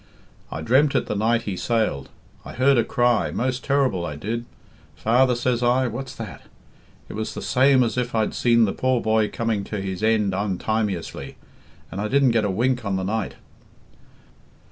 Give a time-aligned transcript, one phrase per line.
[0.51, 2.09] "I dreamt it the night he sailed.
[2.43, 4.45] I heard a cry, most terrible, I did.
[4.95, 6.41] 'Father,' says I, 'what's that?'
[7.07, 10.01] It was the same as if I had seen the poor boy coming to his
[10.01, 11.35] end un timeously.
[11.91, 13.35] And I didn't get a wink on the night."